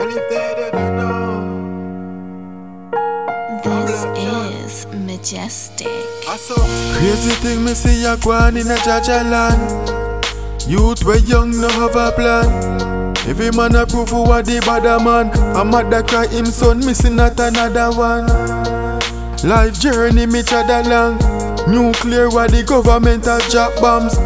[0.00, 1.44] Well, if they didn't know,
[3.84, 5.88] This is majestic.
[6.26, 6.54] I saw
[6.96, 9.60] crazy thing me see a gwan in a Jah Jah land.
[10.66, 13.14] Youth we young no have a plan.
[13.28, 15.36] Every man a prove who a the bad man.
[15.54, 18.26] A mother cry him son missing not another one.
[19.44, 21.18] Life journey me chada long.
[21.70, 24.16] Nuclear where the government a drop bombs.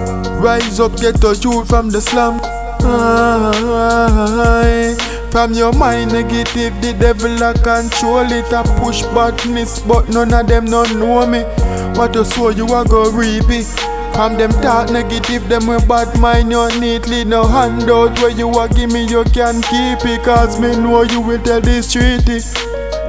[0.40, 2.38] Rise up get a youth from the slum.
[2.86, 4.94] Aye.
[5.30, 10.46] From your mind negative, the devil a control it a push badness, but none of
[10.46, 11.42] them no know me.
[11.98, 13.66] What you sow you a go reap it.
[14.14, 18.68] From them talk negative, them with bad mind you neatly no handout where you a
[18.68, 20.22] give me you can keep it.
[20.22, 22.38] Cause me know you will tell this treaty.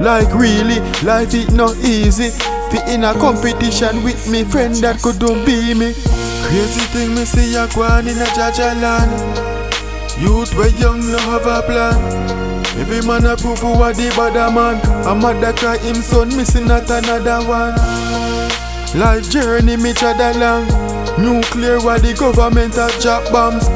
[0.00, 2.30] Like really, life it not easy.
[2.70, 5.94] Fi in a competition with me friend that couldn't be me.
[6.42, 9.45] Crazy thing me see a gwan in a Jah Jah land.
[10.18, 11.94] Youth we young no have a plan.
[12.78, 14.80] Every man a prove who a the bad man.
[15.06, 17.74] A mother cry him son missing not another one.
[18.98, 20.66] Life journey me chada long.
[21.20, 23.68] Nuclear where the government a drop bombs.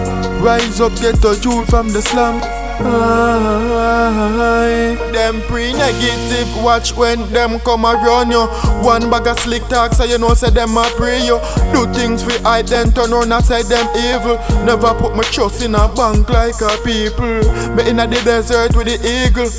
[0.42, 2.40] Rise up get a youth from the slum.
[2.82, 4.96] Aye.
[5.12, 8.46] Them pre-negative watch when them come around you.
[8.82, 11.38] One bag of slick talk so you know say them a pray you.
[11.72, 14.36] Do things we hide then turn on and say them evil.
[14.64, 17.42] Never put my trust in a bank like a people.
[17.74, 19.50] Me in a the desert with the eagle.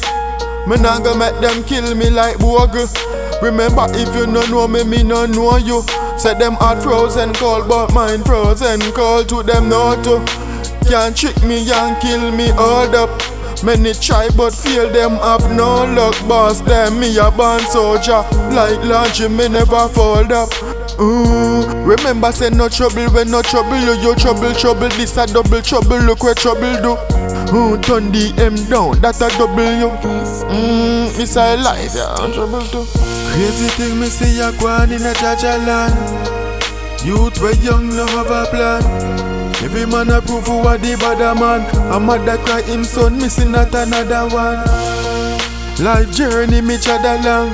[0.67, 2.87] Me not gonna make them kill me like bogle.
[3.41, 5.81] Remember if you no know me, me no know you.
[6.17, 10.05] Say them heart frozen cold, but mine frozen cold to them not.
[10.91, 13.09] Can't trick me and kill me hold up.
[13.63, 16.13] Many try but fail them have no luck.
[16.27, 18.27] Boss them me a born soldier.
[18.51, 20.51] Like laundry me never fold up.
[20.99, 24.89] Ooh, remember say no trouble when no trouble you, trouble trouble.
[24.89, 25.97] This a double trouble.
[25.99, 26.91] Look where trouble do.
[27.55, 28.99] Ooh, turn the M down.
[28.99, 29.87] That a double you.
[29.95, 32.85] Mmm, it's a life, yeah, trouble too.
[33.31, 35.95] Crazy thing me see a gwan in a Jah Jah land.
[37.05, 39.40] Youth we young no have a plan.
[39.63, 41.61] Every man a prove who a the bad man.
[41.93, 44.59] A mother cry him son missing not another one.
[45.79, 47.51] Life journey me chada long.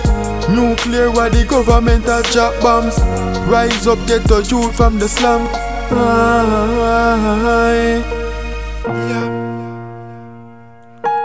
[0.53, 2.97] Nuclear where the government a drop bombs.
[3.49, 5.47] Rise up get a youth from the slum.
[5.91, 8.03] Aye.
[8.85, 9.29] Yeah.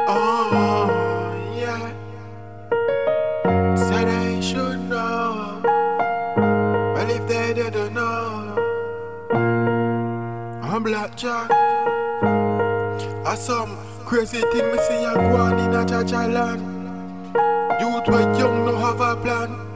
[0.08, 0.88] Oh,
[1.56, 1.92] yeah.
[3.76, 5.60] Said they should know.
[6.94, 8.11] Well, if they didn't know,
[10.82, 11.48] Blakjak.
[13.24, 16.60] I some crazy thing me see a go on in a Jah Jah land.
[17.80, 19.71] Youth we young no have a plan.